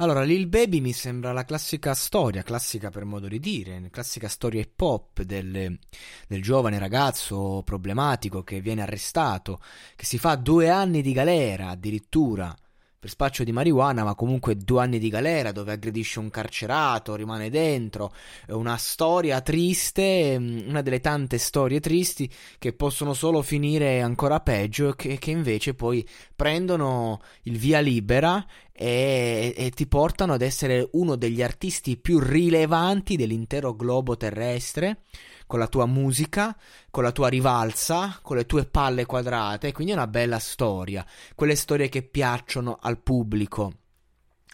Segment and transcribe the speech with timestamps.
[0.00, 4.62] Allora, Lil Baby mi sembra la classica storia, classica per modo di dire, classica storia
[4.62, 5.78] hip hop del,
[6.26, 9.60] del giovane ragazzo problematico che viene arrestato,
[9.96, 12.56] che si fa due anni di galera addirittura
[13.00, 17.48] per spaccio di marijuana, ma comunque due anni di galera dove aggredisce un carcerato, rimane
[17.48, 18.12] dentro.
[18.44, 24.40] È una storia triste, mm, una delle tante storie tristi che possono solo finire ancora
[24.40, 26.06] peggio, che, che invece poi
[26.36, 28.46] prendono il via libera
[28.82, 35.02] e, e, ti portano ad essere uno degli artisti più rilevanti dell'intero globo terrestre
[35.46, 36.56] con la tua musica,
[36.90, 41.56] con la tua rivalsa, con le tue palle quadrate, quindi è una bella storia, quelle
[41.56, 43.74] storie che piacciono al pubblico.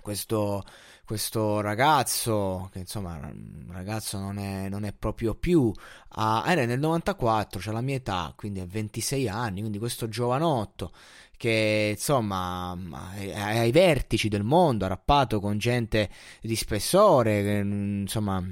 [0.02, 0.64] Questo,
[1.06, 5.72] questo ragazzo, che insomma, un ragazzo non è, non è proprio più,
[6.10, 10.92] ah, era nel 94, c'ha la mia età, quindi ha 26 anni, quindi questo giovanotto
[11.38, 16.08] che insomma ai vertici del mondo ha rappato con gente
[16.40, 18.42] di spessore insomma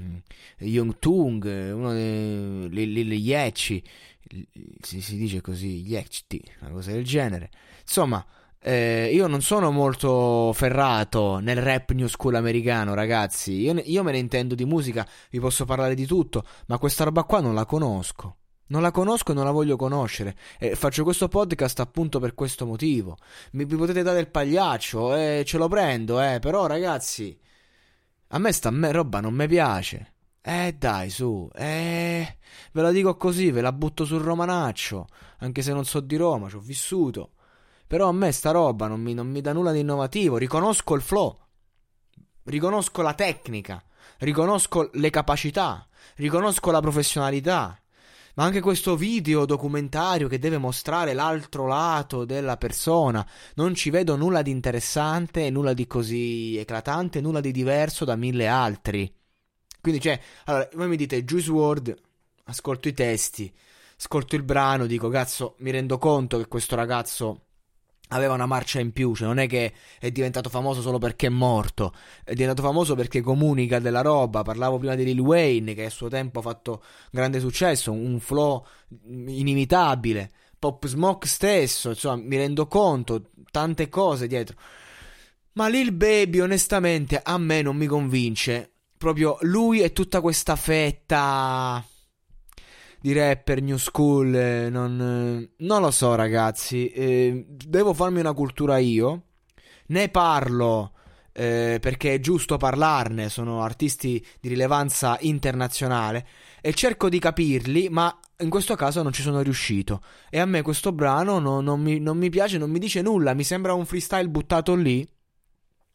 [0.59, 3.83] Young Tung uno dei Yeci
[4.81, 7.49] si, si dice così Yechti una cosa del genere.
[7.81, 8.25] Insomma
[8.67, 13.51] eh, io non sono molto ferrato nel rap new school americano, ragazzi.
[13.51, 17.25] Io, io me ne intendo di musica, vi posso parlare di tutto, ma questa roba
[17.25, 18.37] qua non la conosco.
[18.67, 20.35] Non la conosco e non la voglio conoscere.
[20.57, 23.17] E faccio questo podcast appunto per questo motivo.
[23.51, 26.39] Mi, mi potete dare il pagliaccio e ce lo prendo, eh.
[26.39, 27.37] Però, ragazzi,
[28.29, 30.13] a me sta me roba non mi piace.
[30.41, 31.47] Eh, dai, su.
[31.53, 32.37] Eh,
[32.71, 35.05] ve la dico così, ve la butto sul romanaccio.
[35.39, 37.33] Anche se non so di Roma, ci ho vissuto.
[37.95, 40.35] Però a me sta roba non mi, non mi dà nulla di innovativo.
[40.35, 41.39] Riconosco il flow.
[42.43, 43.81] Riconosco la tecnica.
[44.17, 45.87] Riconosco le capacità.
[46.15, 47.79] Riconosco la professionalità
[48.33, 53.25] ma anche questo video documentario che deve mostrare l'altro lato della persona.
[53.53, 58.47] Non ci vedo nulla di interessante, nulla di così eclatante, nulla di diverso da mille
[58.47, 59.09] altri.
[59.79, 61.95] Quindi, cioè, allora, voi mi dite Juice WRLD,
[62.43, 63.49] ascolto i testi,
[63.97, 67.44] ascolto il brano, dico, cazzo, mi rendo conto che questo ragazzo
[68.09, 71.29] aveva una marcia in più, cioè non è che è diventato famoso solo perché è
[71.29, 71.93] morto,
[72.23, 74.43] è diventato famoso perché comunica della roba.
[74.43, 78.65] Parlavo prima di Lil Wayne che a suo tempo ha fatto grande successo, un flow
[79.07, 80.31] inimitabile.
[80.57, 84.55] Pop Smoke stesso, insomma, mi rendo conto, tante cose dietro.
[85.53, 88.71] Ma Lil Baby, onestamente, a me non mi convince.
[88.97, 91.85] Proprio lui e tutta questa fetta
[93.05, 98.33] di rapper new school, eh, non, eh, non, lo so ragazzi, eh, devo farmi una
[98.33, 99.25] cultura io,
[99.89, 100.93] ne parlo
[101.31, 106.25] eh, perché è giusto parlarne, sono artisti di rilevanza internazionale
[106.61, 110.01] e cerco di capirli, ma in questo caso non ci sono riuscito
[110.31, 113.35] e a me questo brano no, non, mi, non mi piace, non mi dice nulla,
[113.35, 115.07] mi sembra un freestyle buttato lì.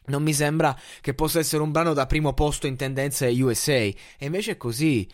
[0.03, 3.73] Non mi sembra che possa essere un brano da primo posto in tendenza USA.
[3.75, 5.09] E invece è così.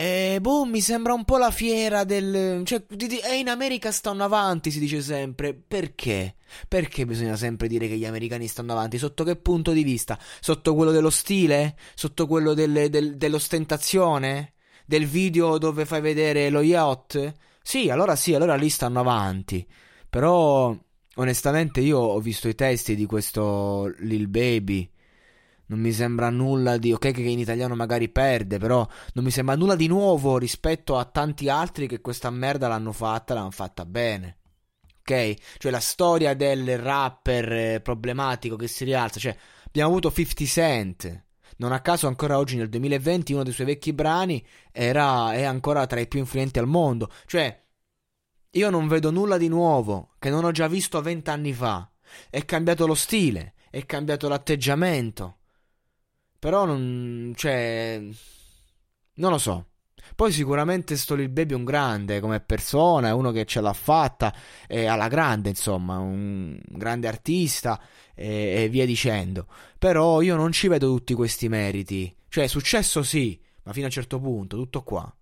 [0.00, 2.62] E boh, mi sembra un po' la fiera del.
[2.64, 2.84] Cioè,
[3.28, 5.54] e in America stanno avanti, si dice sempre.
[5.54, 6.36] Perché?
[6.68, 8.96] Perché bisogna sempre dire che gli americani stanno avanti?
[8.96, 10.16] Sotto che punto di vista?
[10.38, 11.76] Sotto quello dello stile?
[11.96, 14.52] Sotto quello del, del, dell'ostentazione?
[14.86, 17.34] Del video dove fai vedere lo yacht?
[17.60, 19.66] Sì, allora sì, allora lì stanno avanti.
[20.08, 20.76] Però,
[21.16, 24.88] onestamente, io ho visto i testi di questo Lil Baby
[25.68, 26.92] non mi sembra nulla di.
[26.92, 31.04] Ok, che in italiano magari perde, però non mi sembra nulla di nuovo rispetto a
[31.04, 34.38] tanti altri che questa merda l'hanno fatta, l'hanno fatta bene.
[35.00, 35.34] Ok?
[35.58, 39.18] Cioè la storia del rapper eh, problematico che si rialza.
[39.18, 39.36] Cioè,
[39.66, 41.26] abbiamo avuto 50 Cent.
[41.58, 45.86] Non a caso ancora oggi nel 2020 uno dei suoi vecchi brani era, è ancora
[45.86, 47.10] tra i più influenti al mondo.
[47.26, 47.64] Cioè,
[48.52, 51.90] io non vedo nulla di nuovo che non ho già visto vent'anni fa.
[52.30, 55.37] È cambiato lo stile, è cambiato l'atteggiamento.
[56.38, 57.32] Però non.
[57.36, 58.00] cioè.
[59.14, 59.66] Non lo so.
[60.14, 63.72] Poi sicuramente sto Lil Baby è un grande come persona, è uno che ce l'ha
[63.72, 64.34] fatta,
[64.66, 67.80] è alla grande, insomma, un grande artista
[68.14, 69.46] e, e, via dicendo.
[69.78, 72.14] Però io non ci vedo tutti questi meriti.
[72.28, 75.12] Cioè, successo sì, ma fino a un certo punto, tutto qua.